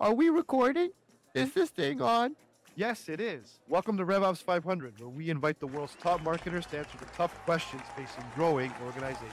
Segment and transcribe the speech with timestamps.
[0.00, 0.92] Are we recording?
[1.34, 1.60] Is mm-hmm.
[1.60, 2.34] this thing on?
[2.74, 3.60] Yes, it is.
[3.68, 7.34] Welcome to RevOps 500, where we invite the world's top marketers to answer the tough
[7.44, 9.30] questions facing growing organizations.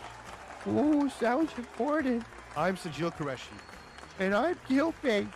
[0.68, 2.26] Ooh, sounds important.
[2.58, 3.58] I'm Sajeel Qureshi.
[4.20, 5.30] And I'm Gil Bates.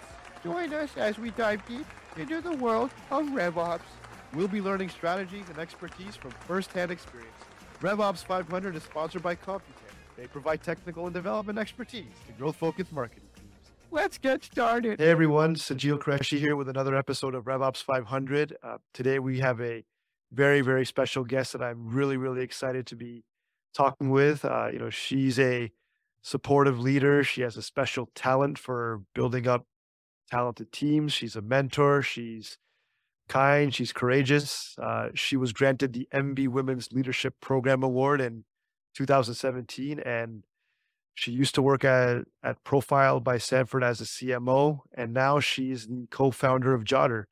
[0.44, 1.86] Join us as we dive deep
[2.18, 3.88] into the world of RevOps.
[4.34, 7.32] We'll be learning strategies and expertise from first-hand experience.
[7.80, 9.62] RevOps 500 is sponsored by Computan.
[10.18, 13.31] They provide technical and development expertise to growth-focused marketing.
[13.94, 15.02] Let's get started.
[15.02, 18.56] Hey everyone, Sajeel Qureshi here with another episode of RevOps 500.
[18.64, 19.84] Uh, today we have a
[20.32, 23.26] very, very special guest that I'm really, really excited to be
[23.76, 24.46] talking with.
[24.46, 25.72] Uh, you know, she's a
[26.22, 27.22] supportive leader.
[27.26, 29.66] She has a special talent for building up
[30.30, 31.12] talented teams.
[31.12, 32.02] She's a mentor.
[32.02, 32.58] She's
[33.28, 33.76] kind.
[33.76, 34.74] She's courageous.
[34.82, 38.46] Uh, she was granted the MB Women's Leadership Program Award in
[38.96, 40.46] 2017, and
[41.14, 45.88] she used to work at, at Profile by Sanford as a CMO, and now she's
[45.88, 47.28] the co-founder of Jodder.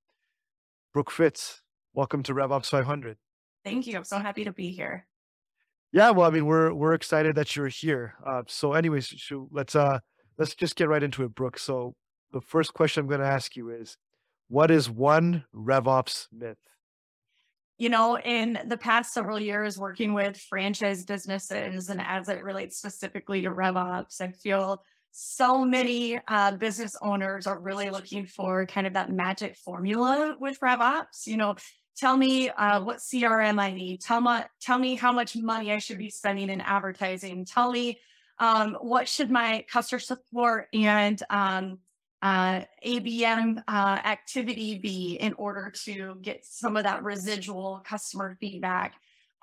[0.93, 1.61] Brooke Fitts,
[1.93, 3.17] welcome to RevOps 500.
[3.63, 3.97] Thank you.
[3.97, 5.05] I'm so happy to be here.
[5.91, 8.13] Yeah, well, I mean, we're we're excited that you're here.
[8.25, 9.99] Uh, so, anyways, let's uh
[10.37, 11.57] let's just get right into it, Brooke.
[11.57, 11.95] So,
[12.31, 13.97] the first question I'm going to ask you is,
[14.49, 16.57] what is one RevOps myth?
[17.79, 22.77] You know, in the past several years working with franchise businesses and as it relates
[22.77, 28.85] specifically to RevOps, I feel so many uh, business owners are really looking for kind
[28.85, 31.25] of that magic formula with RevOps.
[31.25, 31.55] You know,
[31.95, 34.01] tell me uh, what CRM I need.
[34.01, 37.45] Tell me, tell me how much money I should be spending in advertising.
[37.45, 37.99] Tell me
[38.39, 41.79] um, what should my customer support and um,
[42.21, 48.93] uh, ABM uh, activity be in order to get some of that residual customer feedback.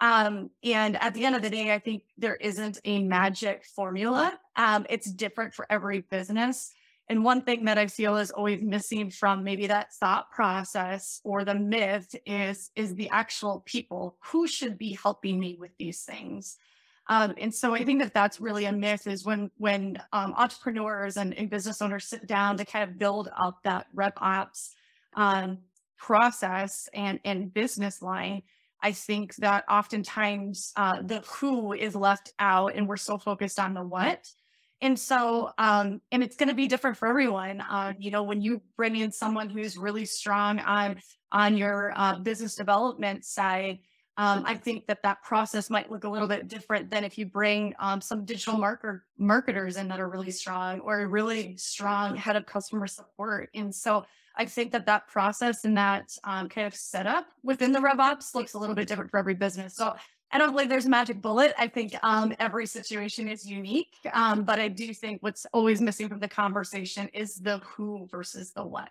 [0.00, 4.38] Um, and at the end of the day, I think there isn't a magic formula.
[4.56, 6.72] Um, it's different for every business.
[7.08, 11.44] And one thing that I feel is always missing from maybe that thought process or
[11.44, 16.56] the myth is is the actual people who should be helping me with these things.
[17.08, 21.16] Um, and so I think that that's really a myth is when when um, entrepreneurs
[21.16, 24.70] and, and, business owners sit down to kind of build up that RevOps
[25.14, 25.58] um,
[25.96, 28.42] process and and business line.
[28.82, 33.74] I think that oftentimes uh, the who is left out, and we're so focused on
[33.74, 34.28] the what.
[34.82, 37.62] And so, um, and it's going to be different for everyone.
[37.62, 41.00] Uh, you know, when you bring in someone who's really strong on
[41.32, 43.78] on your uh, business development side,
[44.18, 47.26] um, I think that that process might look a little bit different than if you
[47.26, 52.16] bring um, some digital marker marketers in that are really strong or a really strong
[52.16, 53.50] head of customer support.
[53.54, 57.78] And so I think that that process and that um, kind of setup within the
[57.78, 59.76] RevOps looks a little bit different for every business.
[59.76, 59.94] So
[60.32, 61.54] I don't believe there's a magic bullet.
[61.58, 66.08] I think um, every situation is unique, um, but I do think what's always missing
[66.08, 68.90] from the conversation is the who versus the what.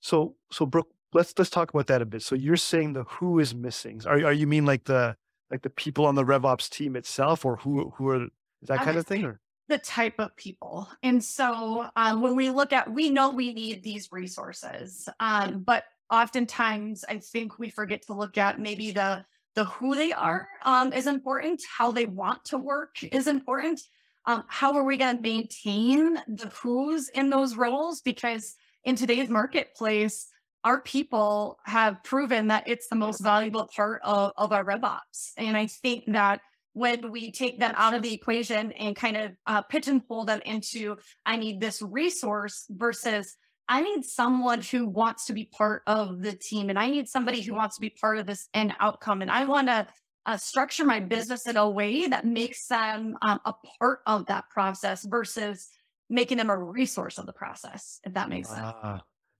[0.00, 2.22] So, so Brooke, let's let's talk about that a bit.
[2.22, 4.02] So you're saying the who is missing.
[4.06, 5.16] Are are you mean like the
[5.50, 8.26] like the people on the RevOps team itself, or who who are
[8.62, 10.88] that kind of thing, or the type of people?
[11.02, 15.84] And so um, when we look at, we know we need these resources, um, but
[16.10, 19.24] oftentimes I think we forget to look at maybe the
[19.56, 23.80] the who they are um, is important, how they want to work is important.
[24.26, 28.00] Um, how are we going to maintain the who's in those roles?
[28.00, 28.54] Because
[28.84, 30.28] in today's marketplace,
[30.64, 35.32] our people have proven that it's the most valuable part of, of our RevOps.
[35.36, 36.40] And I think that
[36.72, 40.96] when we take them out of the equation and kind of uh, pigeonhole them into,
[41.26, 43.36] I need this resource versus
[43.68, 47.40] I need someone who wants to be part of the team and I need somebody
[47.40, 49.22] who wants to be part of this end outcome.
[49.22, 49.86] And I want to
[50.26, 54.44] uh, structure my business in a way that makes them um, a part of that
[54.50, 55.68] process versus
[56.08, 58.74] making them a resource of the process, if that makes sense.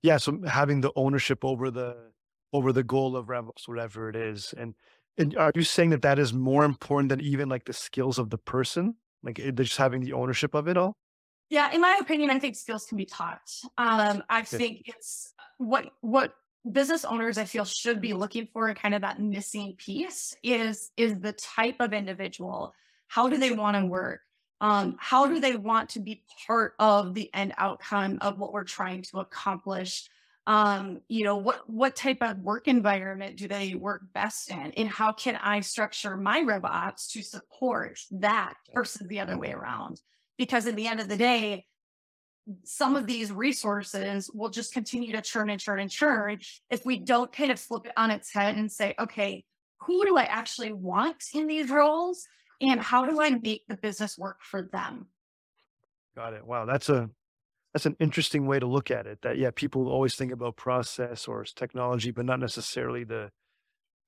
[0.03, 1.97] Yeah so having the ownership over the
[2.53, 4.75] over the goal of RevOps, whatever it is and
[5.19, 8.31] and are you saying that that is more important than even like the skills of
[8.31, 8.95] the person?
[9.23, 10.97] Like eh, just having the ownership of it all?
[11.51, 13.41] Yeah in my opinion i think skills can be taught.
[13.77, 16.35] Um i think it's what what
[16.71, 21.19] business owners i feel should be looking for kind of that missing piece is is
[21.21, 22.75] the type of individual.
[23.09, 24.21] How do they want to work
[24.61, 28.65] um, how do they want to be part of the end outcome of what we're
[28.65, 30.09] trying to accomplish?
[30.47, 34.73] Um, you know what what type of work environment do they work best in?
[34.77, 40.01] And how can i structure my RevOps to support that versus the other way around?
[40.39, 41.67] Because at the end of the day
[42.65, 46.39] some of these resources will just continue to churn and churn and churn
[46.71, 49.45] if we don't kind of flip it on its head and say okay
[49.81, 52.27] who do i actually want in these roles
[52.61, 55.07] and how do I make the business work for them?
[56.17, 56.47] Got it.
[56.47, 57.11] Wow, that's a
[57.73, 59.23] that's an interesting way to look at it.
[59.23, 63.31] That yeah, people always think about process or technology, but not necessarily the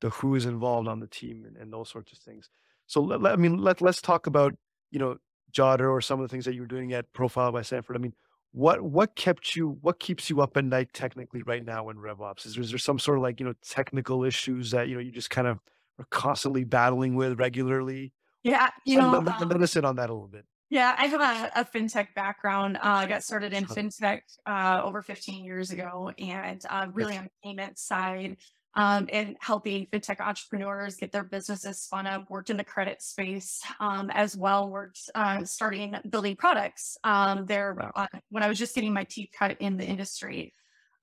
[0.01, 2.51] the who is involved on the team and, and those sorts of things.
[2.87, 4.55] So let, let, I mean, let let's talk about
[4.91, 5.17] you know
[5.53, 7.97] Jodder or some of the things that you were doing at Profile by Sanford.
[7.97, 8.15] I mean,
[8.53, 12.45] what what kept you what keeps you up at night technically right now in RevOps?
[12.47, 15.13] Is is there some sort of like you know technical issues that you know you
[15.13, 15.59] just kind of
[15.99, 18.13] are constantly battling with regularly?
[18.43, 20.45] Yeah, you know, let, let, let us in on that a little bit.
[20.71, 22.77] yeah, I have a, a fintech background.
[22.79, 27.25] Uh, I got started in fintech uh, over 15 years ago, and uh, really on
[27.25, 28.37] the payment side,
[28.75, 32.29] um, and helping fintech entrepreneurs get their businesses spun up.
[32.31, 34.69] Worked in the credit space um, as well.
[34.69, 36.97] Worked uh, starting building products.
[37.05, 37.93] Um, there, Wow.
[37.95, 40.53] uh, when I was just getting my teeth cut in the industry.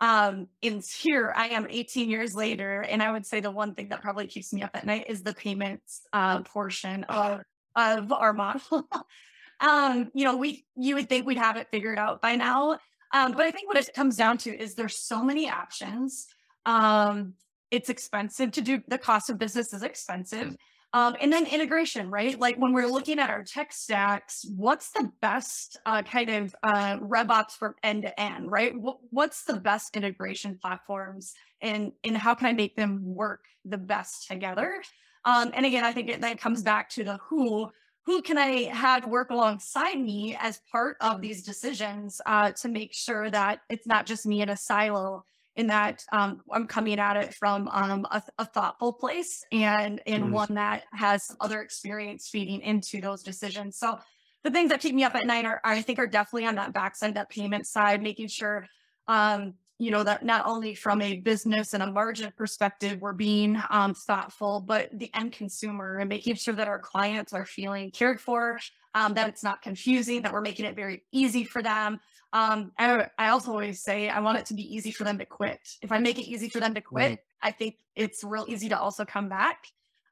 [0.02, 3.90] Um, and here I am 18 years later, and I would say the one thing
[3.90, 7.42] that probably keeps me up at night is the payments uh, portion of
[7.76, 8.88] of our model.
[9.60, 12.80] um, you know, we you would think we'd have it figured out by now.
[13.14, 16.28] Um, but I think what it comes down to is there's so many options.
[16.66, 17.34] Um,
[17.72, 20.56] it's expensive to do the cost of business is expensive.
[20.92, 22.40] Um, and then integration, right?
[22.40, 26.98] Like when we're looking at our tech stacks, what's the best uh, kind of uh,
[26.98, 28.74] RevOps from end to end, right?
[28.74, 33.78] Wh- what's the best integration platforms, and and how can I make them work the
[33.78, 34.82] best together?
[35.26, 37.70] Um, and again, I think it then comes back to the who.
[38.06, 42.92] Who can I have work alongside me as part of these decisions uh, to make
[42.92, 45.26] sure that it's not just me in a silo,
[45.60, 50.24] in that um, I'm coming at it from um, a, a thoughtful place and and
[50.24, 50.32] Mhm.
[50.32, 53.78] one that has other experience feeding into those decisions.
[53.78, 54.00] So
[54.46, 56.72] the things that keep me up at night are, I think, are definitely on that
[56.74, 58.68] backside, that payment side, making sure,
[59.10, 63.62] um, you know, that not only from a business and a margin perspective, we're being
[63.70, 68.22] um, thoughtful, but the end consumer and making sure that our clients are feeling cared
[68.22, 68.60] for,
[68.94, 72.00] um, that it's not confusing, that we're making it very easy for them.
[72.32, 75.26] Um, I, I also always say I want it to be easy for them to
[75.26, 75.60] quit.
[75.82, 77.20] If I make it easy for them to quit, Right.
[77.42, 79.66] I think it's real easy to also come back.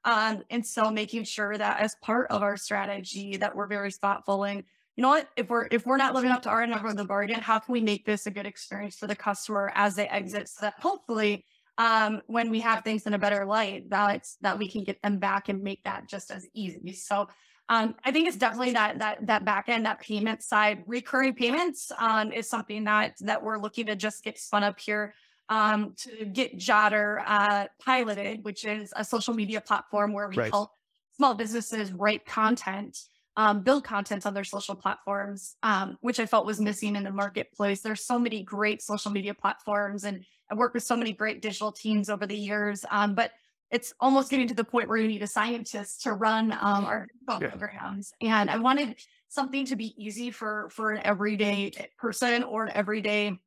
[0.04, 4.44] Um, and so making sure that as part of our strategy that we're very thoughtful
[4.46, 4.64] and
[4.96, 7.06] you know what, if we're if we're not living up to our number of the
[7.06, 10.50] bargain, how can we make this a good experience for the customer as they exit
[10.50, 11.46] so that hopefully
[11.78, 15.20] um when we have things in a better light that that we can get them
[15.20, 16.94] back and make that just as easy.
[16.94, 17.28] So
[17.70, 21.92] um, I think it's definitely that that that back end, that payment side, recurring payments
[22.00, 25.14] um, is something that that we're looking to just get spun up here
[25.50, 30.52] um, to get Jodder uh, piloted, which is a social media platform where we Right.
[30.52, 30.72] help
[31.16, 32.98] small businesses write content,
[33.36, 37.12] um, build content on their social platforms, um, which I felt was missing in the
[37.12, 37.82] marketplace.
[37.82, 41.72] There's so many great social media platforms, and I worked with so many great digital
[41.72, 43.32] teams over the years, um, but
[43.72, 47.08] it's almost getting to the point where you need a scientist to run um, our
[47.30, 47.50] Yeah.
[47.50, 48.14] programs.
[48.22, 48.96] And I wanted
[49.28, 53.38] something to be easy for for an everyday person or an everyday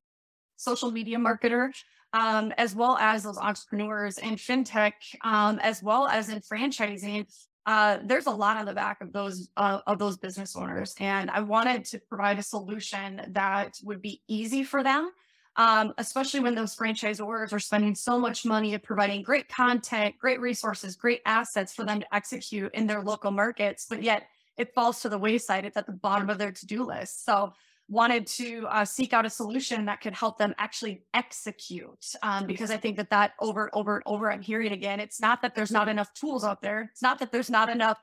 [0.56, 1.72] social media marketer,
[2.12, 7.26] um, as well as those entrepreneurs in fintech, um, as well as in franchising.
[7.66, 11.30] Uh, there's a lot on the back of those uh, of those business owners, and
[11.30, 15.10] I wanted to provide a solution that would be easy for them,
[15.56, 20.40] um, especially when those franchisors are spending so much money at providing great content, great
[20.40, 24.26] resources, great assets for them to execute in their local markets, but yet
[24.56, 25.64] it falls to the wayside.
[25.64, 27.24] It's at the bottom of their to-do list.
[27.24, 27.52] So
[27.90, 32.70] wanted to uh, seek out a solution that could help them actually execute um, because
[32.70, 35.56] i think that that over and over and over i'm hearing again it's not that
[35.56, 37.98] there's not enough tools out there it's not that there's not enough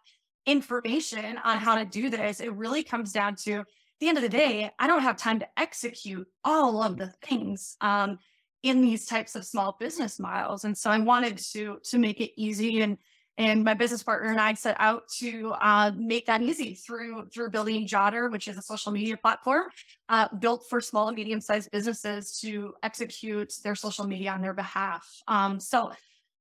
[0.45, 3.63] information on how to do this it really comes down to
[3.99, 7.77] the end of the day i don't have time to execute all of the things
[7.81, 8.17] um,
[8.63, 12.31] in these types of small business models and so i wanted to to make it
[12.35, 12.97] easy and
[13.37, 17.51] and my business partner and I set out to uh, make that easy through through
[17.51, 19.65] building Jodder, which is a social media platform
[20.09, 24.53] uh, built for small and medium sized businesses to execute their social media on their
[24.53, 25.07] behalf.
[25.27, 25.91] Um, so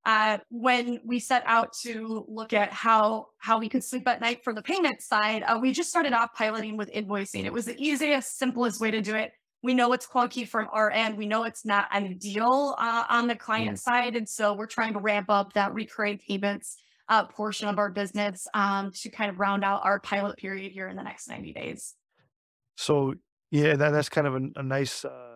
[0.07, 4.43] uh, when we set out to look at how how we could sleep at night
[4.45, 7.45] for the payment side, uh, we just started off piloting with invoicing.
[7.45, 9.33] It was the easiest, simplest way to do it.
[9.65, 11.19] We know it's clunky from our end.
[11.19, 15.01] We know it's not ideal uh, on the client side, and so we're trying to
[15.01, 16.77] ramp up that recurring payments
[17.09, 20.89] uh, portion of our business um, to kind of round out our pilot period here
[20.89, 21.95] in the next 90 days.
[22.77, 23.15] So
[23.51, 25.36] yeah, that, that's kind of a, a nice uh,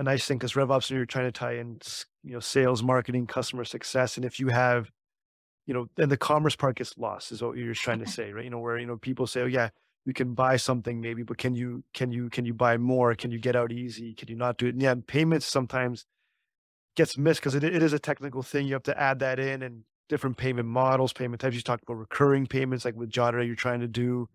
[0.00, 1.78] a nice thing because RevOps you're trying to tie in
[2.24, 4.90] you know sales, marketing, customer success, and if you have
[5.66, 8.44] you know then the commerce part gets lost is what you're trying to say, right?
[8.44, 9.68] You know where you know people say, oh yeah,
[10.06, 13.14] you can buy something maybe, but can you can you can you buy more?
[13.14, 14.14] Can you get out easy?
[14.14, 14.74] Can you not do it?
[14.74, 16.06] And yeah, payments sometimes
[16.96, 18.66] gets missed because it, it is a technical thing.
[18.66, 21.56] You have to add that in and different payment models, payment types.
[21.56, 24.30] You talked about recurring payments like with Jodder you're trying to do.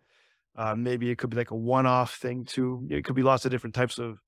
[0.56, 2.88] Uh, maybe it could be like a one-off thing too.
[2.90, 4.20] It could be lots of different types of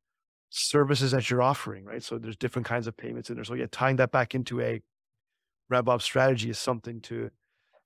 [0.50, 2.04] services that you're offering, right?
[2.04, 3.44] So there's different kinds of payments in there.
[3.44, 4.82] So yeah, tying that back into a
[5.72, 7.30] RevOps strategy is something to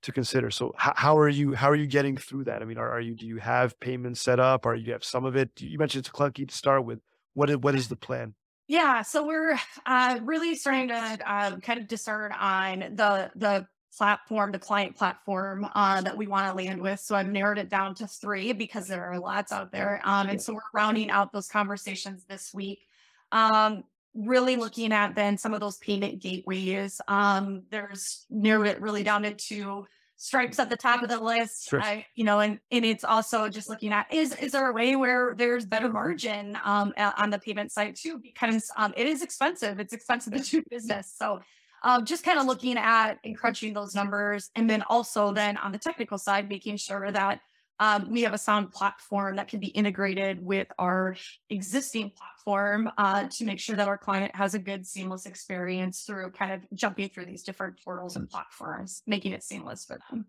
[0.02, 0.50] to consider.
[0.50, 2.62] So how, how are you how are you getting through that?
[2.62, 4.66] I mean, are, are you do you have payments set up?
[4.66, 5.50] Or you have some of it?
[5.58, 7.00] You mentioned it's clunky to start with.
[7.34, 8.34] What is what is the plan?
[8.68, 13.66] Yeah, so we're uh, really starting to uh, kind of discern on the the
[13.96, 17.00] platform, the client platform uh, that we want to land with.
[17.00, 20.40] So I've narrowed it down to three because there are lots out there, um, and
[20.40, 22.86] so we're rounding out those conversations this week.
[23.30, 23.84] Um,
[24.14, 27.00] really looking at then some of those payment gateways.
[27.08, 31.68] Um, there's narrowed it really down into Stripe's at the top of the list.
[31.68, 31.82] Sure.
[31.82, 34.94] I, you know, and and it's also just looking at is is there a way
[34.94, 39.80] where there's better margin um on the payment side too because um it is expensive.
[39.80, 41.12] It's expensive to do business.
[41.16, 41.40] So
[41.84, 45.72] um just kind of looking at and crunching those numbers and then also then on
[45.72, 47.40] the technical side making sure that
[47.82, 51.16] um, we have a sound platform that can be integrated with our
[51.50, 56.30] existing platform uh, to make sure that our client has a good seamless experience through
[56.30, 60.26] kind of jumping through these different portals and platforms, making it seamless for them.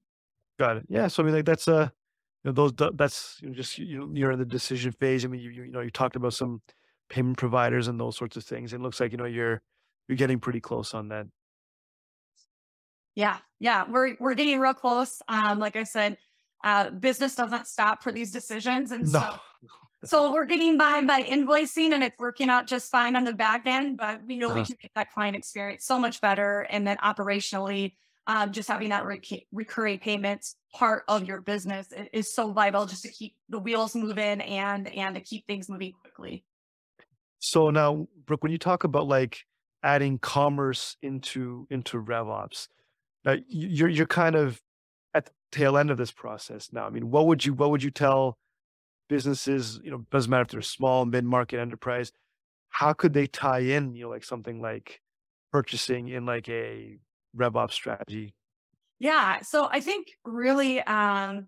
[0.57, 0.86] Got it.
[0.89, 1.07] Yeah.
[1.07, 1.89] So I mean, like that's uh,
[2.43, 5.24] you know, those that's you know, just you you're in the decision phase.
[5.24, 6.62] I mean, you you, you know you talked about some
[7.10, 8.74] payment providers and those sorts of things.
[8.74, 9.62] It looks like you know you're
[10.07, 11.27] you're getting pretty close on that.
[13.15, 15.22] Yeah, yeah, we're we're getting real close.
[15.27, 16.17] Um, like I said,
[16.63, 19.70] uh, business doesn't stop for these decisions, and so No.
[20.05, 23.67] so we're getting by by invoicing, and it's working out just fine on the back
[23.67, 23.98] end.
[23.98, 24.65] But we know we Uh-huh.
[24.65, 29.05] can make that client experience so much better, and then operationally, um, just having that
[29.05, 33.96] rec- recurring payments part of your business is so vital just to keep the wheels
[33.96, 36.43] moving and and to keep things moving quickly.
[37.38, 39.46] So now, Brooke, when you talk about like
[39.84, 42.70] adding commerce into into RevOps,
[43.25, 44.61] now you're you're kind of
[45.13, 46.85] at the tail end of this process now.
[46.85, 48.37] I mean, what would you what would you tell
[49.09, 49.79] businesses?
[49.83, 52.11] You know, doesn't matter if they're small, mid market, enterprise.
[52.69, 53.95] How could they tie in?
[53.95, 55.01] You know, like something like
[55.51, 56.97] purchasing in like a
[57.37, 58.33] RevOps strategy.
[58.99, 59.41] Yeah.
[59.41, 61.47] So I think really um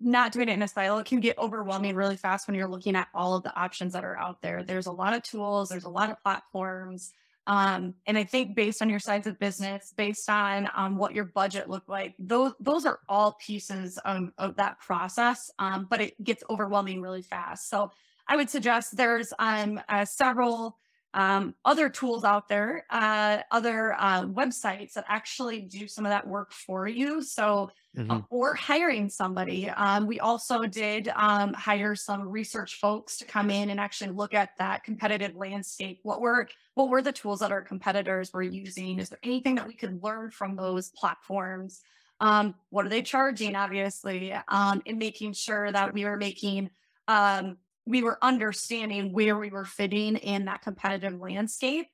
[0.00, 2.94] not doing it in a silo it can get overwhelming really fast when you're looking
[2.94, 4.62] at all of the options that are out there.
[4.62, 7.12] There's a lot of tools, there's a lot of platforms.
[7.46, 11.26] Um, and I think based on your size of business, based on um, what your
[11.26, 15.50] budget looked like, those those are all pieces of, of that process.
[15.58, 17.68] Um, but it gets overwhelming really fast.
[17.68, 17.90] So
[18.26, 20.78] I would suggest there's um, uh, several
[21.14, 26.26] um, other tools out there, uh, other uh, websites that actually do some of that
[26.26, 27.22] work for you.
[27.22, 27.70] So,
[28.10, 29.70] uh, or hiring somebody.
[29.70, 34.34] Um, we also did um, hire some research folks to come in and actually look
[34.34, 36.00] at that competitive landscape.
[36.02, 38.98] What were what were the tools that our competitors were using?
[38.98, 41.82] Is there anything that we could learn from those platforms?
[42.20, 43.54] Um, what are they charging?
[43.54, 46.70] Obviously, um, and making sure that we were making
[47.06, 51.86] um, we were understanding where we were fitting in that competitive landscape.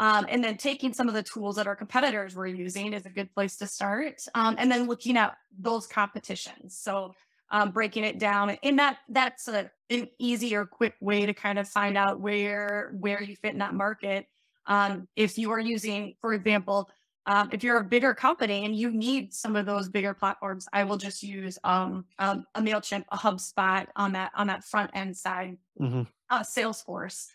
[0.00, 3.10] Um, and then taking some of the tools that our competitors were using is a
[3.10, 4.22] good place to start.
[4.34, 6.76] Um, and then looking at those competitions.
[6.76, 7.14] So
[7.50, 11.58] um, breaking it down, and that that's a, an easy or quick way to kind
[11.58, 14.26] of find out where where you fit in that market.
[14.66, 16.90] Um, if you are using, for example,
[17.26, 20.84] um, if you're a bigger company and you need some of those bigger platforms, I
[20.84, 25.16] will just use um, um, a Mailchimp, a HubSpot on that on that front end
[25.16, 27.28] side, hmm uh, Salesforce.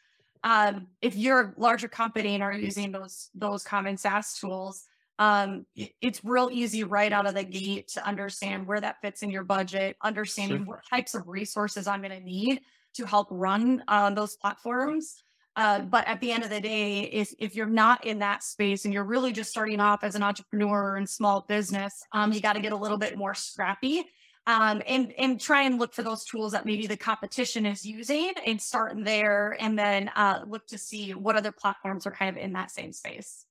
[0.44, 4.86] Um, if you're a larger company and are using those those common SaaS tools,
[5.18, 9.32] um, it's real easy right out of the gate to understand where that fits in
[9.32, 12.62] your budget, understanding what types of resources I'm going to need
[12.94, 15.24] to help run on those platforms.
[15.60, 18.86] Uh, but at the end of the day, if if you're not in that space
[18.86, 22.54] and you're really just starting off as an entrepreneur and small business, um, you got
[22.54, 24.06] to get a little bit more scrappy
[24.48, 28.32] um, and and try and look for those tools that maybe the competition is using
[28.46, 32.42] and start there, and then uh, look to see what other platforms are kind of
[32.42, 33.46] in that same space.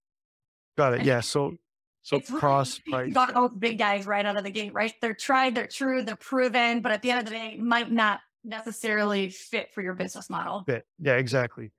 [0.79, 0.99] Got it.
[1.01, 1.21] And Yeah.
[1.21, 1.57] So
[2.03, 3.13] so really cross price.
[3.13, 4.95] got those big guys right out of the gate, right?
[5.03, 8.21] They're tried, they're true, they're proven, but at the end of the day, might not
[8.45, 10.65] necessarily fit for your business model.
[10.67, 10.87] fit.
[10.99, 11.71] Yeah, exactly.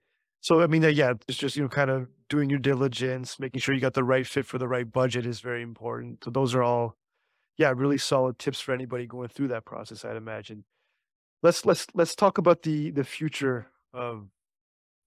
[0.42, 3.60] So I mean, uh, yeah, it's just you know, kind of doing your diligence, making
[3.60, 6.24] sure you got the right fit for the right budget is very important.
[6.24, 6.96] So those are all,
[7.58, 10.06] yeah, really solid tips for anybody going through that process.
[10.06, 10.64] I'd imagine.
[11.44, 14.28] Let's let's let's talk about the the future of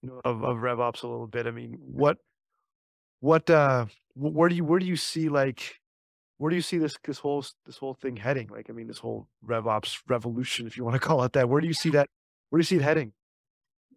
[0.01, 1.47] you know of of RevOps a little bit.
[1.47, 2.17] I mean, what
[3.21, 3.85] what uh
[4.15, 5.79] where do you where do you see like
[6.37, 8.49] where do you see this this whole this whole thing heading?
[8.49, 11.49] Like, I mean, this whole RevOps revolution, if you want to call it that.
[11.49, 12.09] Where do you see that?
[12.49, 13.13] Where do you see it heading?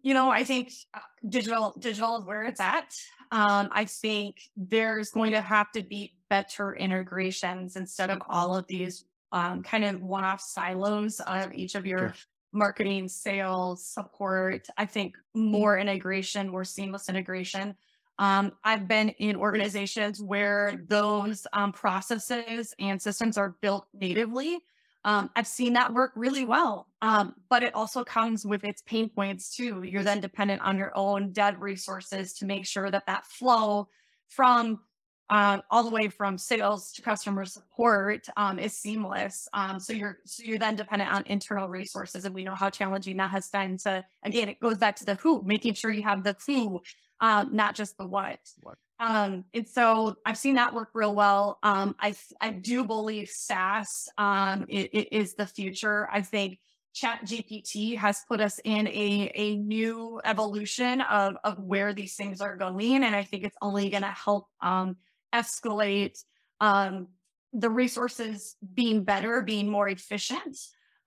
[0.01, 2.93] You know, I think uh, digital digital is where it's at.
[3.31, 8.67] Um, I think there's going to have to be better integrations instead of all of
[8.67, 12.13] these um, kind of one-off silos of each of your Sure.
[12.53, 14.67] marketing, sales, support.
[14.77, 17.75] I think more integration, more seamless integration.
[18.19, 24.59] Um, I've been in organizations where those um, processes and systems are built natively.
[25.07, 29.07] Um, I've seen that work really well, um, but it also comes with its pain
[29.07, 29.83] points too.
[29.83, 33.87] You're then dependent on your own dev resources to make sure that that flow
[34.27, 34.81] from
[35.29, 39.47] um, all the way from sales to customer support um, is seamless.
[39.53, 43.15] Um, so you're so you're then dependent on internal resources, and we know how challenging
[43.15, 43.77] that has been.
[43.79, 46.81] To again, it goes back to the who, making sure you have the who,
[47.19, 48.39] um, not just the what.
[48.61, 48.77] What.
[48.99, 51.59] Um, and so I've seen that work real well.
[51.63, 56.09] Um, I I do believe SaaS um, it, it is the future.
[56.11, 56.59] I think
[56.95, 62.55] ChatGPT has put us in a a new evolution of of where these things are
[62.55, 64.97] going, and I think it's only going to help um,
[65.33, 66.23] escalate
[66.59, 67.07] um,
[67.53, 70.57] the resources being better, being more efficient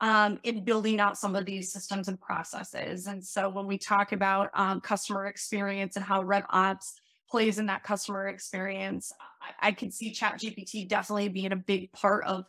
[0.01, 3.07] um, in building out some of these systems and processes.
[3.07, 6.95] And so when we talk about um, customer experience and how RevOps
[7.31, 12.25] plays in that customer experience, I, I can see ChatGPT definitely being a big part
[12.25, 12.47] of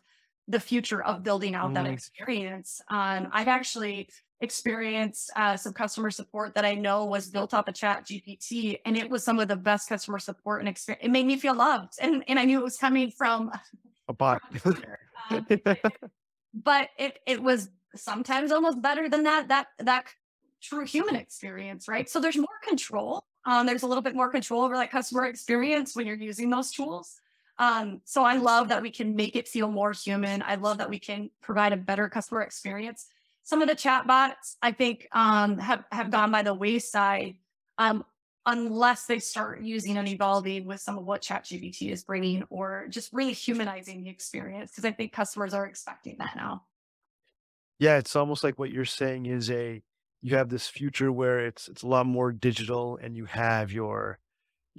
[0.48, 1.93] the future of building out that Mhm.
[1.93, 2.81] experience.
[2.89, 7.75] Um, I've actually experienced uh, some customer support that I know was built off of
[7.75, 11.05] ChatGPT, and it was some of the best customer support and experience.
[11.05, 13.51] It made me feel loved, and and I knew it was coming from.
[14.08, 14.41] A bot.
[15.29, 15.46] um,
[16.53, 20.05] but it it was sometimes almost better than that that that
[20.62, 22.10] true human experience, right?
[22.10, 23.24] So there's more control.
[23.46, 26.72] Um, there's a little bit more control over that customer experience when you're using those
[26.72, 27.20] tools.
[27.58, 30.41] Um, so I love that we can make it feel more human.
[30.43, 33.08] I love that we can provide a better customer experience.
[33.43, 37.36] Some of the chatbots, I think, um, have have gone by the wayside,
[37.77, 38.05] um,
[38.45, 43.13] unless they start using and evolving with some of what ChatGPT is bringing, or just
[43.13, 44.71] really humanizing the experience.
[44.71, 46.63] Because I think customers are expecting that now.
[47.79, 49.81] Yeah, it's almost like what you're saying is a
[50.21, 54.19] you have this future where it's it's a lot more digital and you have your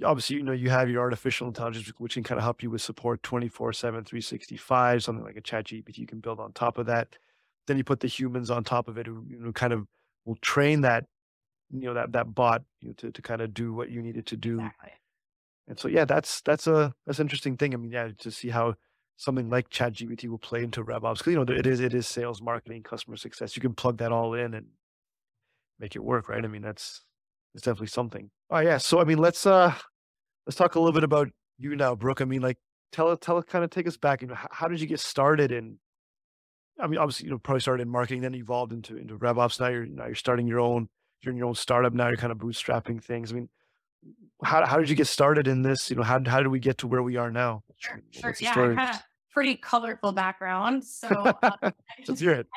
[0.03, 2.81] obviously you know you have your artificial intelligence which can kind of help you with
[2.81, 7.09] support 24/7 365 something like a ChatGPT you can build on top of that
[7.67, 9.85] then you put the humans on top of it who you know kind of
[10.25, 11.05] will train that
[11.73, 14.25] you know that that bot you know, to to kind of do what you needed
[14.27, 14.91] to do Exactly.
[15.67, 18.49] and so yeah that's that's a that's an interesting thing I mean yeah to see
[18.49, 18.75] how
[19.17, 22.41] something like ChatGPT will play into RevOps because you know it is it is sales,
[22.41, 23.55] marketing, customer success.
[23.55, 24.67] You can plug that all in and
[25.79, 26.43] make it work, right?
[26.43, 27.01] I mean that's
[27.53, 28.31] it's definitely something.
[28.49, 29.73] Oh yeah, so I mean let's uh
[30.45, 32.21] let's talk a little bit about you now, Brooke.
[32.21, 32.57] I mean like
[32.91, 34.21] tell tell kind of take us back.
[34.21, 35.77] You know how, how did you get started in?
[36.79, 39.59] I mean obviously you know probably started in marketing, then evolved into into RevOps.
[39.59, 40.89] Now you're now you're starting your own
[41.23, 42.07] you're in your own startup now.
[42.07, 43.31] You're kind of bootstrapping things.
[43.31, 43.49] I mean.
[44.43, 45.89] How, how did you get started in this?
[45.89, 47.63] You know, how, how did we get to where we are now?
[47.77, 48.35] Sure, sure.
[48.41, 50.83] Yeah, I had a pretty colorful background.
[50.83, 51.07] So
[51.43, 51.73] I
[52.05, 52.47] Let's hear it.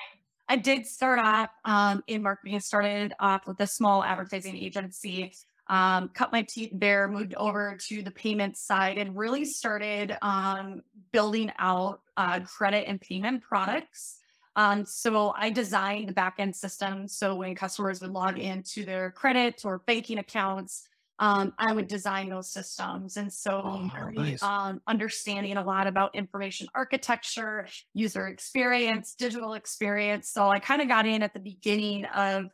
[0.48, 2.54] I did start off um, in marketing.
[2.54, 5.32] I started off with a small advertising agency,
[5.68, 10.82] um, cut my teeth there, moved over to the payment side, and really started um,
[11.12, 14.18] building out uh, credit and payment products.
[14.56, 17.06] Um, so I designed the backend system.
[17.08, 20.88] So when customers would log into their credit or banking accounts,
[21.18, 23.16] um, I would design those systems.
[23.16, 24.42] And so Oh, nice.
[24.42, 30.30] um, understanding a lot about information architecture, user experience, digital experience.
[30.30, 32.46] So I kind of got in at the beginning of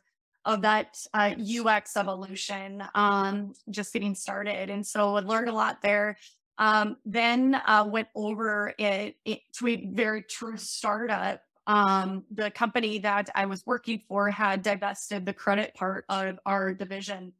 [0.45, 5.81] of that uh, UX evolution, um, just getting started, and so I learned a lot
[5.81, 6.17] there.
[6.57, 11.41] Um, then uh, went over it, it to a very true startup.
[11.65, 16.73] Um, the company that I was working for had divested the credit part of our
[16.73, 17.33] division,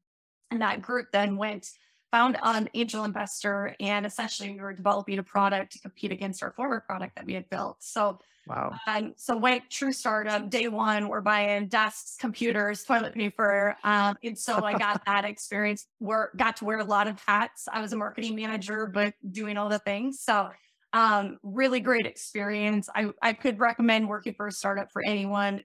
[0.52, 1.70] and that group then went
[2.12, 6.52] found an angel investor, and essentially we were developing a product to compete against our
[6.52, 7.78] former product that we had built.
[7.80, 8.74] So Wow.
[8.88, 11.08] um, so went true startup day one.
[11.08, 15.88] We're buying desks, computers, toilet paper, um, and so I got that experience.
[16.00, 17.68] Where got to wear a lot of hats.
[17.72, 20.20] I was a marketing manager, but doing all the things.
[20.20, 20.50] So
[20.94, 22.88] um, really great experience.
[22.96, 25.64] I I could recommend working for a startup for anyone.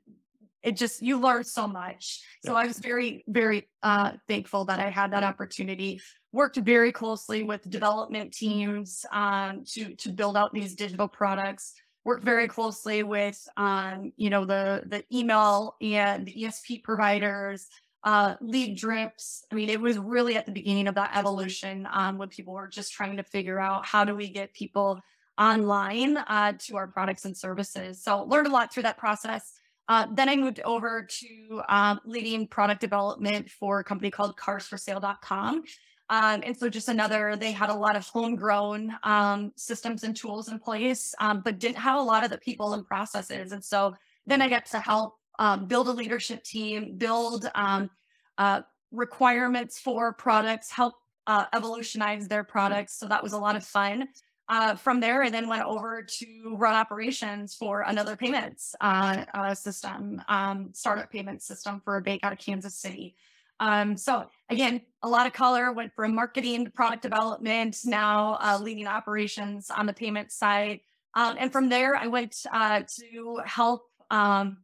[0.63, 2.21] It just you learn so much.
[2.45, 2.59] So Yeah.
[2.59, 6.01] I was very very uh, thankful that I had that opportunity.
[6.33, 12.23] Worked very closely with development teams um, to to build out these digital products work
[12.23, 17.69] very closely with um, you know the the email and the ESP providers,
[18.03, 19.45] uh, lead drips.
[19.53, 22.67] I mean, it was really at the beginning of that evolution um, when people were
[22.69, 25.01] just trying to figure out how do we get people
[25.39, 28.03] online uh, to our products and services.
[28.03, 29.53] So learned a lot through that process.
[29.89, 35.63] Uh, then I moved over to um, leading product development for a company called carsforsale.com.
[36.11, 40.49] Um, and so just another, they had a lot of homegrown um, systems and tools
[40.49, 43.53] in place, um, but didn't have a lot of the people and processes.
[43.53, 43.95] And so
[44.27, 47.91] then I got to help um, build a leadership team, build um,
[48.39, 50.95] uh, requirements for products, help
[51.27, 52.99] uh, evolutionize their products.
[52.99, 54.09] So that was a lot of fun.
[54.49, 59.55] Uh, from there, I then went over to run operations for another payments uh, uh,
[59.55, 63.15] system, um, startup payment system for a bank out of Kansas City.
[63.61, 68.59] Um, so again, a lot of color went from marketing to product development, now uh,
[68.61, 70.81] leading operations on the payment side.
[71.15, 74.59] Um, and from there, I went uh, to help um,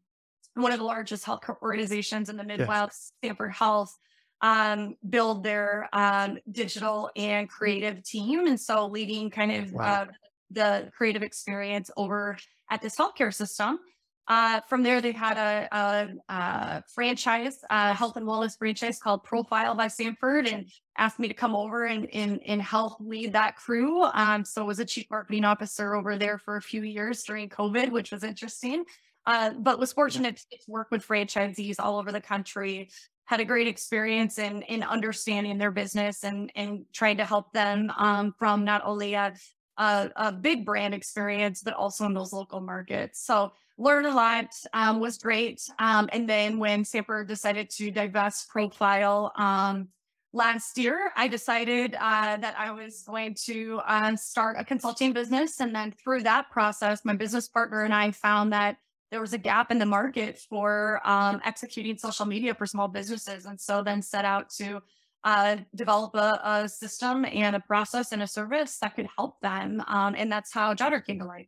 [0.54, 3.30] one of the largest health organizations in the Midwest, yeah.
[3.30, 3.98] Sanford Health,
[4.40, 8.46] um, build their um, digital and creative team.
[8.46, 9.84] And so leading kind of wow.
[9.84, 10.06] uh,
[10.50, 12.36] the creative experience over
[12.70, 13.78] at this healthcare system.
[14.26, 19.22] Uh, from there, they had a, a, a franchise, a health and wellness franchise called
[19.22, 20.66] Profile by Sanford, and
[20.96, 24.02] asked me to come over and, and, and help lead that crew.
[24.02, 27.50] Um, so I was a chief marketing officer over there for a few years during
[27.50, 28.84] COVID, which was interesting.
[29.26, 32.90] Uh, but was fortunate to work with franchisees all over the country
[33.26, 37.90] had a great experience in in understanding their business and and trying to help them
[37.96, 39.34] um, from not only a,
[39.78, 43.24] a, a big brand experience but also in those local markets.
[43.24, 45.60] So learned a lot, um, was great.
[45.78, 49.88] Um, and then when Sanford decided to divest Profile um,
[50.32, 55.60] last year, I decided uh, that I was going to uh, start a consulting business.
[55.60, 58.76] And then through that process, my business partner and I found that
[59.14, 63.46] there was a gap in the market for um, executing social media for small businesses.
[63.46, 64.82] And so then set out to
[65.22, 69.80] uh, develop a, a, system and a process and a service that could help them.
[69.86, 71.46] Um, and that's how Jodder came to life.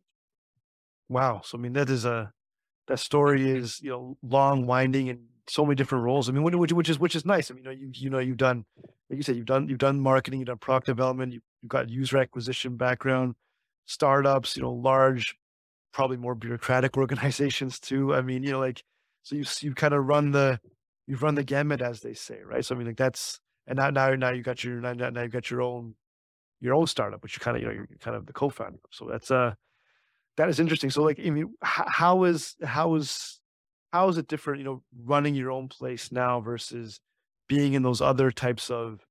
[1.09, 1.41] Wow.
[1.43, 2.31] So, I mean, that is a,
[2.87, 6.29] that story is, you know, long, winding and so many different roles.
[6.29, 7.51] I mean, which, which is, which is nice.
[7.51, 8.63] I mean, you know, you, you know, you've done,
[9.09, 11.89] like you said, you've done, you've done marketing, you've done product development, you, you've got
[11.89, 13.35] user acquisition background,
[13.87, 15.35] startups, you know, large
[15.97, 18.13] probably more bureaucratic organizations too.
[18.13, 18.83] I mean, you know, like
[19.23, 20.59] so you you kind of run the
[21.07, 22.63] you run the gamut as they say, right?
[22.63, 25.27] So I mean, like that's and now now now you got your now, now you
[25.27, 25.95] got your own
[26.61, 28.77] your own startup, which you kind of you know you're kind of the co-founder.
[28.91, 29.55] So that's uh
[30.37, 30.91] that is interesting.
[30.91, 33.39] So like I mean, how is how is
[33.91, 34.59] how is it different?
[34.59, 36.99] You know, running your own place now versus
[37.49, 39.03] being in those other types of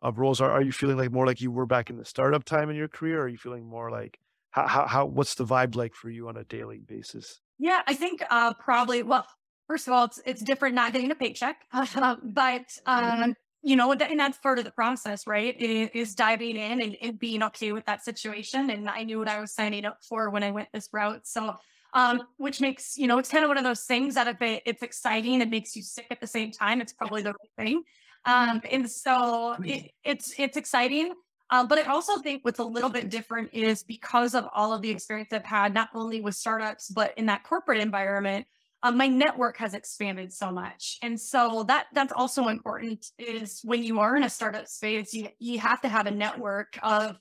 [0.00, 0.40] of roles.
[0.40, 2.74] Are are you feeling like more like you were back in the startup time in
[2.74, 3.22] your career?
[3.22, 4.18] Are you feeling more like
[4.52, 7.40] how, how, how, what's the vibe like for you on a daily basis?
[7.58, 9.26] Yeah, I think uh, probably, well,
[9.66, 13.22] first of all, it's, it's different not getting a paycheck, uh, but, mm-hmm.
[13.22, 15.54] um, you know, and that's part of the process, right?
[15.58, 18.70] It is diving in and, and, being okay with that situation.
[18.70, 21.26] And I knew what I was signing up for when I went this route.
[21.26, 21.54] So,
[21.94, 24.62] um, which makes, you know, it's kind of one of those things that if it,
[24.66, 26.80] it's exciting, it makes you sick at the same time.
[26.80, 27.82] It's probably the right thing.
[28.24, 31.14] Um, and so it, it's, it's exciting.
[31.52, 34.80] Um, but I also think what's a little bit different is because of all of
[34.80, 38.46] the experience I've had, not only with startups, but in that corporate environment,
[38.82, 40.96] um, my network has expanded so much.
[41.02, 45.28] And so that that's also important is when you are in a startup space, you,
[45.38, 47.18] you have to have a network of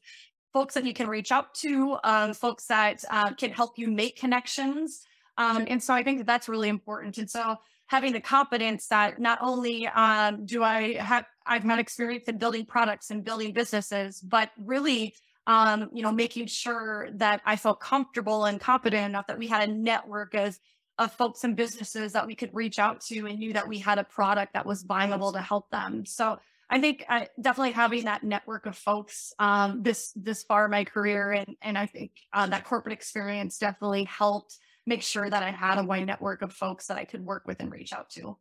[0.54, 4.16] folks that you can reach out to, um, folks that uh, can help you make
[4.18, 5.02] connections.
[5.38, 7.18] Um, and so I think that that's really important.
[7.18, 7.58] And so
[7.92, 12.66] having the confidence that not only um, do I have I've had experience in building
[12.66, 15.14] products and building businesses, but really
[15.46, 19.68] um, you know, making sure that I felt comfortable and confident enough that we had
[19.68, 20.58] a network of
[21.00, 23.98] of folks and businesses that we could reach out to and knew that we had
[23.98, 26.06] a product that was viable to help them.
[26.06, 26.38] So
[26.70, 30.86] I think I, definitely having that network of folks um, this this far in my
[30.86, 35.52] career, and and I think uh, that corporate experience definitely helped make sure that I
[35.52, 38.38] had a wide network of folks that I could work with and reach out to.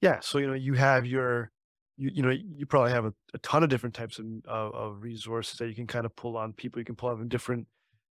[0.00, 0.20] Yeah.
[0.20, 1.50] So, you know, you have your,
[1.96, 5.02] you, you know, you probably have a, a ton of different types of, of, of,
[5.02, 6.78] resources that you can kind of pull on people.
[6.78, 7.66] You can pull on in different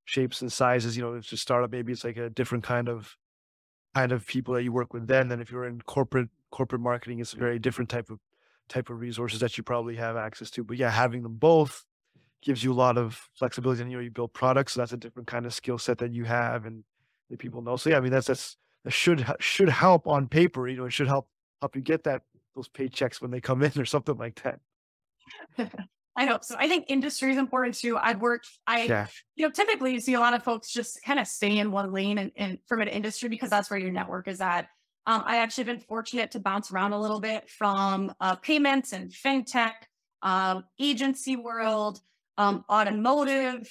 [0.07, 0.97] shapes and sizes.
[0.97, 3.17] You know, if it's a startup, maybe it's like a different kind of,
[3.95, 5.29] kind of people that you work with then.
[5.29, 8.19] Then if you're in corporate, corporate marketing, it's a very different type of,
[8.69, 10.65] type of resources that you probably have access to.
[10.65, 11.85] But yeah, having them both
[12.43, 14.73] gives you a lot of flexibility and, you know, you build products.
[14.73, 16.65] So that's a different kind of skill set that you have.
[16.65, 16.85] And,
[17.31, 17.77] that people know.
[17.77, 20.69] So yeah, I mean that's that's that should should help on paper.
[20.69, 21.29] You know, it should help
[21.61, 22.23] help you get that
[22.55, 24.61] those paychecks when they come in or something like that.
[26.17, 26.55] I hope so.
[26.59, 27.97] I think industry is important too.
[27.97, 29.07] I've worked, I, yeah.
[29.35, 31.93] you know, typically you see a lot of folks just kind of stay in one
[31.93, 34.69] lane and, and from an industry because that's where your network is at.
[35.07, 38.93] Um, I actually have been fortunate to bounce around a little bit from uh, payments
[38.93, 39.73] and fintech,
[40.23, 42.01] um, agency world,
[42.39, 43.69] um, automotive,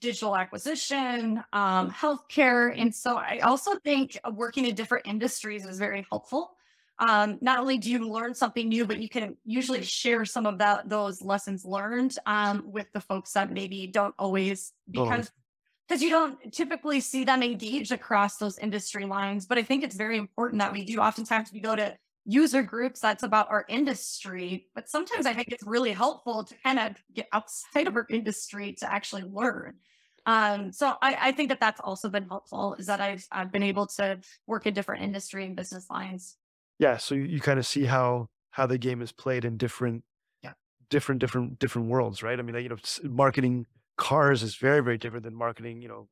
[0.00, 2.74] digital acquisition, um, healthcare.
[2.78, 6.56] And so I also think working in different industries is very helpful
[6.98, 10.58] um, not only do you learn something new, but you can usually share some of
[10.58, 15.30] that those lessons learned um, with the folks that maybe don't always because
[15.86, 19.46] because you don't typically see them engage across those industry lines.
[19.46, 20.98] But I think it's very important that we do.
[20.98, 21.96] Oftentimes we go to
[22.26, 26.78] user groups that's about our industry, but sometimes I think it's really helpful to kind
[26.78, 29.76] of get outside of our industry to actually learn.
[30.26, 33.62] Um, so I, I think that that's also been helpful is that I've, I've been
[33.62, 36.36] able to work in different industry and business lines.
[36.78, 40.04] Yeah, so you, you kind of see how how the game is played in different
[40.42, 40.54] Yeah.
[40.90, 42.38] different different different worlds, right?
[42.38, 46.08] I mean, you know, marketing cars is very very different than marketing, you know,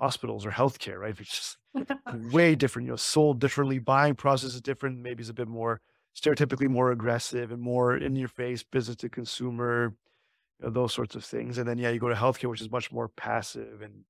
[0.00, 1.14] hospitals or healthcare, right?
[1.18, 1.58] It's just
[2.06, 5.48] oh, way different, you know, sold differently, buying process is different, maybe it's a bit
[5.48, 5.80] more
[6.16, 9.94] stereotypically more aggressive and more in your face, business to consumer,
[10.58, 11.58] you know, those sorts of things.
[11.58, 14.04] And then yeah, you go to healthcare, which is much more passive and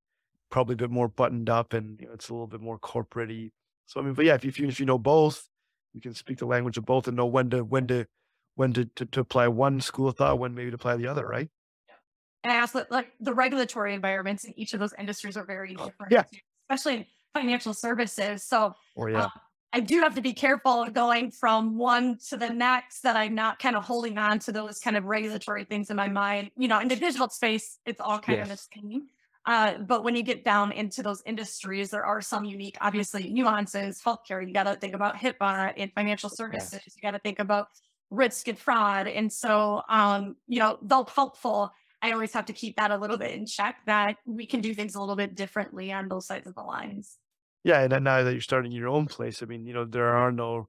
[0.50, 3.53] probably a bit more buttoned up and you know, it's a little bit more corporate
[3.87, 5.48] So I mean, but yeah, if, if you if you know both,
[5.92, 8.07] you can speak the language of both and know when to when to
[8.55, 11.26] when to, to, to apply one school of thought, when maybe to apply the other,
[11.26, 11.48] right?
[12.42, 16.12] And I also like the regulatory environments in each of those industries are very different,
[16.12, 16.24] Yeah.
[16.70, 18.44] especially in financial services.
[18.44, 19.24] So Or yeah.
[19.24, 19.31] um,
[19.72, 23.59] I do have to be careful going from one to the next that I'm not
[23.61, 26.50] kind of holding on to those kind of regulatory things in my mind.
[26.57, 28.68] You know, in the digital space, it's all kind of the Yes.
[28.74, 29.09] same.
[29.46, 34.03] Uh, but when you get down into those industries, there are some unique, obviously, nuances.
[34.03, 35.76] Healthcare, you got to think about HIPAA.
[35.76, 37.68] In financial services, you got to think about
[38.11, 39.07] risk and fraud.
[39.07, 41.72] And so, um, you know, though helpful,
[42.03, 44.75] I always have to keep that a little bit in check that we can do
[44.75, 47.19] things a little bit differently on both sides of the lines.
[47.65, 50.33] Yeah, and now that you're starting your own place, I mean, you know, there are
[50.33, 50.69] no,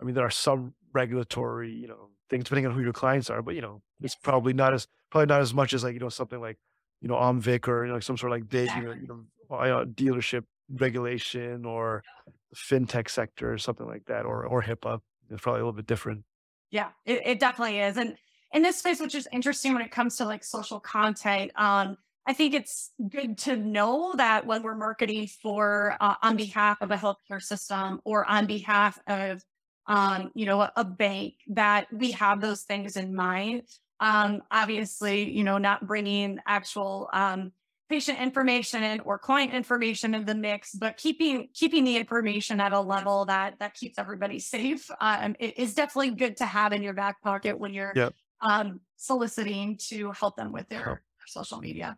[0.00, 3.42] I mean, there are some regulatory, you know, things depending on who your clients are,
[3.42, 4.24] but you know, it's Yes.
[4.24, 6.58] probably not as probably not as much as like you know something like
[7.00, 9.06] you know OMVIC or you know like some sort of like day, you know, you
[9.08, 12.04] know, uh, dealership regulation or
[12.50, 15.00] the fintech sector or something like that, or or HIPAA.
[15.30, 16.24] It's probably a little bit different.
[16.70, 17.96] Yeah, it, it definitely is.
[17.96, 18.16] And
[18.54, 22.32] in this space, which is interesting when it comes to like social content, um, I
[22.32, 26.96] think it's good to know that when we're marketing for uh, on behalf of a
[26.96, 29.42] healthcare system or on behalf of
[29.86, 33.62] um, you know, a, a bank, that we have those things in mind.
[34.00, 37.52] Um, obviously, you know, not bringing actual um,
[37.90, 42.80] patient information or client information in the mix, but keeping keeping the information at a
[42.80, 47.20] level that that keeps everybody safe um, is definitely good to have in your back
[47.20, 48.14] pocket when you're Yep.
[48.44, 51.96] Um, soliciting to help them with their social media.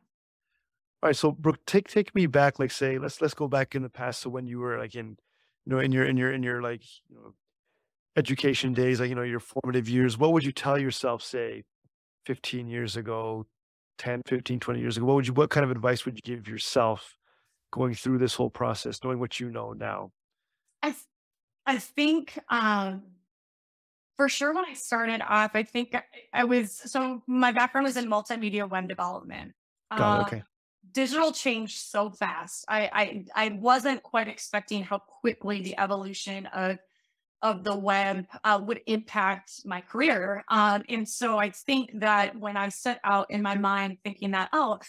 [1.03, 2.59] All right, so Brooke, take take me back.
[2.59, 5.19] Like, say, let's let's go back in the past to when you were like in,
[5.67, 7.35] you know, in your in your in your like you know,
[8.17, 10.17] education days, like you know, your formative years.
[10.17, 11.65] What would you tell yourself, say,
[12.25, 13.47] 15 years ago,
[13.99, 15.05] 10, 15, 20 years ago?
[15.05, 17.19] What would you what kind of advice would you give yourself
[17.73, 20.13] going through this whole process, knowing what you know now?
[20.83, 20.95] I
[21.67, 23.03] I think um,
[24.17, 26.03] for sure when I started off, I think I,
[26.33, 29.55] I was so my background was in multimedia web development.
[29.95, 30.23] Got Uh, it.
[30.23, 30.43] Okay.
[30.93, 32.65] digital changed so fast.
[32.69, 32.91] I,
[33.35, 36.79] I I wasn't quite expecting how quickly the evolution of
[37.43, 40.45] of the web uh, would impact my career.
[40.49, 44.49] Um, and so I think that when I set out in my mind thinking that,
[44.53, 44.81] oh,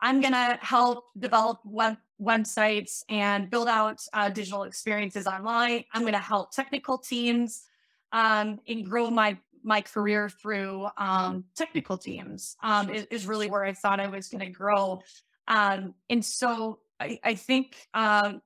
[0.00, 5.84] I'm gonna help develop web websites and build out uh, digital experiences online.
[5.92, 7.64] I'm gonna help technical teams
[8.12, 12.56] um, and grow my my career through um, technical teams.
[12.62, 15.02] Um, is, is really where I thought I was gonna grow.
[15.48, 18.40] Um, and so I, I think um,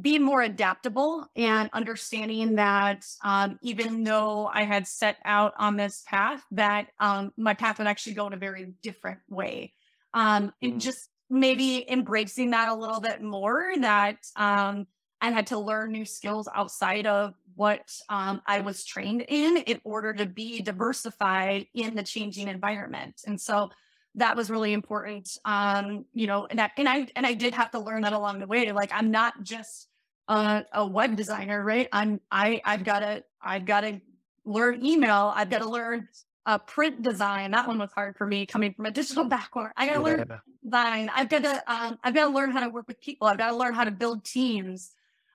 [0.00, 6.02] being more adaptable and understanding that um, even though I had set out on this
[6.06, 9.74] path, that um, my path would actually go in a very different way.
[10.14, 10.72] Um, Mm.
[10.72, 14.86] and just maybe embracing that a little bit more, that um,
[15.20, 19.80] I had to learn new skills outside of what um, I was trained in in
[19.84, 23.22] order to be diversified in the changing environment.
[23.26, 23.70] And so
[24.16, 25.36] that was really important.
[25.44, 28.40] Um, you know, and that, and I and I did have to learn that along
[28.40, 28.72] the way.
[28.72, 29.88] Like I'm not just
[30.28, 31.88] a, a web designer, right?
[31.92, 34.00] I'm I I've got to I've got to
[34.44, 35.32] learn email.
[35.34, 36.08] I've got to learn
[36.46, 37.50] uh, print design.
[37.52, 39.72] That one was hard for me coming from a digital background.
[39.76, 40.38] I got to learn Yeah.
[40.64, 41.10] design.
[41.14, 43.28] I've got to um, I've got to learn how to work with people.
[43.28, 44.92] I've got to learn how to build teams.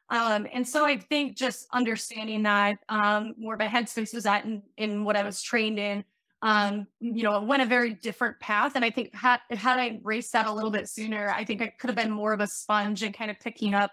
[0.09, 4.61] Um, and so I think just understanding that um, where my headspace was at in,
[4.77, 6.03] in what I was trained in,
[6.41, 8.73] um, you know, went a very different path.
[8.75, 11.67] And I think had had I raced that a little bit sooner, I think I
[11.67, 13.91] could have been more of a sponge and kind of picking up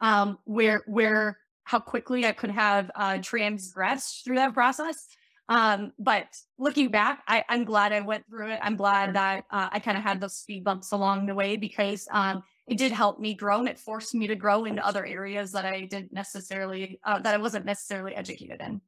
[0.00, 5.06] um, where where how quickly I could have uh, transgressed through that process.
[5.48, 6.26] Um, but
[6.58, 8.60] looking back, I, I'm glad I went through it.
[8.62, 12.08] I'm glad that uh, I kind of had those speed bumps along the way because
[12.10, 15.52] um, it did help me grow and it forced me to grow into other areas
[15.52, 18.80] that I didn't necessarily uh, that I wasn't necessarily educated in.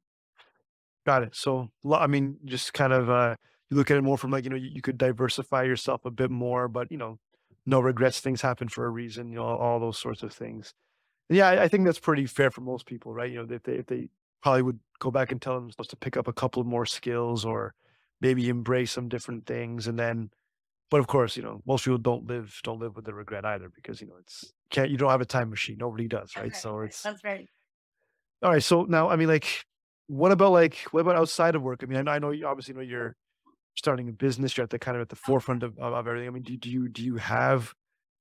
[1.05, 1.35] Got it.
[1.35, 3.35] So, I mean, just kind of uh,
[3.69, 6.11] you look at it more from like you know you, you could diversify yourself a
[6.11, 7.19] bit more, but you know,
[7.65, 8.21] no regrets.
[8.21, 9.29] Things happen for a reason.
[9.29, 10.73] You know, all those sorts of things.
[11.29, 13.29] Yeah, I, I think that's pretty fair for most people, right?
[13.29, 14.07] You know, if they if they
[14.41, 17.73] probably would go back and tell themselves to pick up a couple more skills or
[18.21, 20.29] maybe embrace some different things, and then.
[20.91, 23.69] But of course, you know, most people don't live don't live with the regret either
[23.69, 25.77] because you know it's can't you don't have a time machine.
[25.79, 26.55] Nobody does, right?
[26.55, 27.47] So it's That's right.
[28.41, 28.63] all right.
[28.63, 29.63] So now, I mean, like,
[30.07, 31.81] what about like, what about outside of work?
[31.83, 33.15] I mean, I know, I know you obviously know you're
[33.77, 34.57] starting a business.
[34.57, 36.27] You're at the kind of at the forefront of, of, of everything.
[36.27, 37.73] I mean, do, do you do you have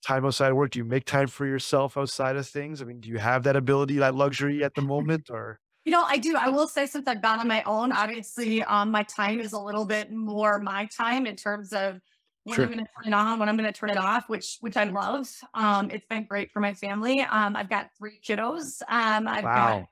[0.07, 0.73] time outside of work?
[0.73, 2.83] Do you make time for yourself outside of things?
[2.83, 6.05] I mean, do you have that ability, that luxury at the moment, or You know,
[6.05, 6.37] I do.
[6.37, 9.61] I will say since I've gone on my own, obviously, um, my time is a
[9.61, 12.01] little bit more my time in terms of
[12.45, 12.65] when Sure.
[12.67, 14.77] I'm going to turn it on, when I'm going to turn it off, which which
[14.77, 15.29] I love.
[15.55, 17.21] Um, it's been great for my family.
[17.21, 18.83] Um, I've got three kiddos.
[18.89, 19.85] Um, I've got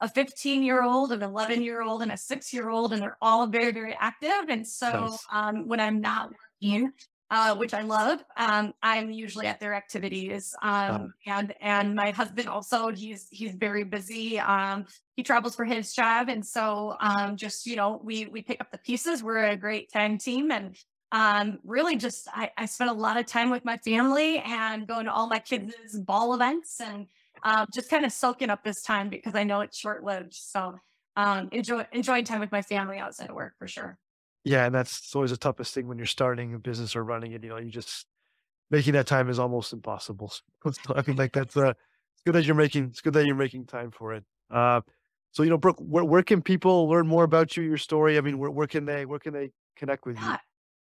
[0.00, 3.16] a 15 year old, an 11 year old, and a six year old, and they're
[3.22, 4.48] all very, very active.
[4.48, 6.30] And so nice, um, when I'm not
[6.62, 6.92] working,
[7.30, 10.54] uh, which I love, um, I'm usually at their activities.
[10.62, 14.38] Um, and and my husband also, he's he's very busy.
[14.40, 18.60] Um, he travels for his job, and so um, just you know, we we pick
[18.60, 19.22] up the pieces.
[19.22, 20.76] We're a great tag team, and
[21.12, 25.06] um, really just I, I spent a lot of time with my family and going
[25.06, 27.06] to all my kids' ball events and
[27.42, 30.34] um, just kind of soaking up this time because I know it's short lived.
[30.34, 30.78] So
[31.16, 33.98] um, enjoy enjoying time with my family outside of work for sure.
[34.44, 37.42] yeah, and that's always the toughest thing when you're starting a business or running it.
[37.42, 38.06] You know, you just
[38.70, 40.32] making that time is almost impossible.
[40.64, 43.34] So, I mean, like that's uh, it's good that you're making it's good that you're
[43.36, 44.24] making time for it.
[44.50, 44.80] Uh,
[45.32, 48.16] so you know, Brooke, where where can people learn more about you, your story?
[48.16, 50.36] I mean, where where can they where can they connect with you?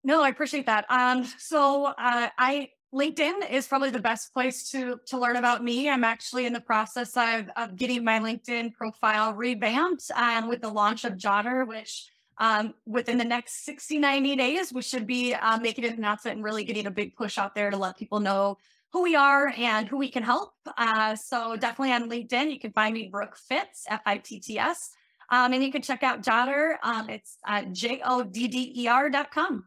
[0.05, 0.85] No, I appreciate that.
[0.91, 5.88] Um, so uh, I LinkedIn is probably the best place to to learn about me.
[5.88, 10.69] I'm actually in the process of, of getting my LinkedIn profile revamped um, with the
[10.69, 15.59] launch of Jodder, which um, within the next 60, 90 days, we should be uh,
[15.59, 18.59] making an announcement and really getting a big push out there to let people know
[18.93, 20.53] who we are and who we can help.
[20.77, 24.59] Uh, so definitely on LinkedIn, you can find me Brooke Fitts, F I T T
[24.59, 24.91] S.
[25.31, 26.79] Um, and you can check out Jodder.
[26.83, 29.65] Um, it's uh, J O D D E R dot com.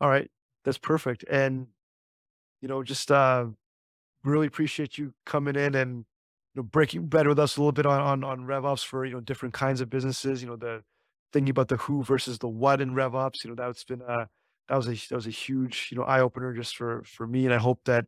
[0.00, 0.30] All right,
[0.64, 1.24] that's perfect.
[1.30, 1.68] And
[2.62, 3.46] you know, just uh,
[4.24, 5.98] really appreciate you coming in and
[6.54, 9.14] you know breaking bread with us a little bit on on on RevOps for you
[9.14, 10.42] know different kinds of businesses.
[10.42, 10.82] You know, the
[11.32, 13.44] thinking about the who versus the what in RevOps.
[13.44, 14.26] You know, that's been uh
[14.68, 17.46] that was a that was a huge you know eye opener just for for me.
[17.46, 18.06] And I hope that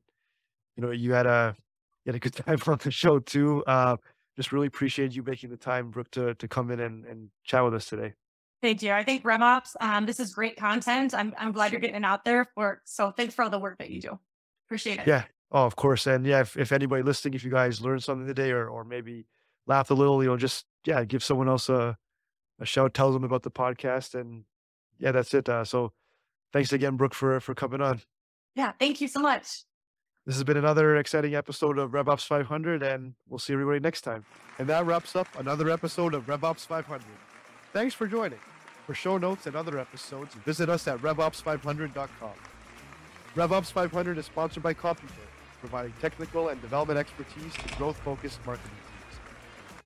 [0.76, 1.56] you know you had a
[2.04, 3.64] you had a good time on the show too.
[3.66, 3.96] Uh,
[4.36, 7.64] just really appreciate you making the time, Brooke, to to come in and and chat
[7.64, 8.14] with us today.
[8.60, 8.92] Thank you.
[8.92, 11.14] I think RevOps, um, this is great content.
[11.14, 13.78] I'm, I'm glad you're getting it out there for, so thanks for all the work
[13.78, 14.18] that you do.
[14.66, 15.06] Appreciate it.
[15.06, 15.24] Yeah.
[15.50, 16.06] Oh, of course.
[16.06, 19.26] And yeah, if, if anybody listening, if you guys learned something today or or maybe
[19.66, 21.96] laughed a little, you know, just yeah, give someone else a,
[22.60, 24.18] a shout, tell them about the podcast.
[24.18, 24.44] And
[24.98, 25.48] yeah, that's it.
[25.48, 25.92] Uh, so
[26.52, 28.02] thanks again, Brooke, for for coming on.
[28.54, 28.72] Yeah.
[28.78, 29.62] Thank you so much.
[30.26, 34.26] This has been another exciting episode of RevOps 500, and we'll see everybody next time.
[34.58, 37.02] And that wraps up another episode of RevOps 500.
[37.72, 38.38] Thanks for joining.
[38.86, 42.30] For show notes and other episodes, visit us at RevOps500.com.
[43.34, 45.28] RevOps 500 is sponsored by CompuTech,
[45.60, 48.87] providing technical and development expertise to growth-focused marketing teams.